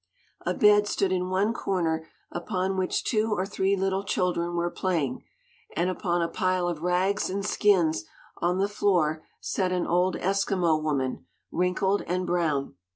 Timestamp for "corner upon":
1.53-2.75